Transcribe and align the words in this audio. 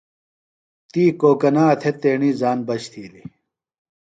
تی 0.91 1.03
کوکنا 1.19 1.65
تھےۡ 1.81 1.95
تیݨی 2.01 2.31
زان 2.39 2.57
بچ 2.67 2.83
تِھیلیۡ۔ 2.91 3.27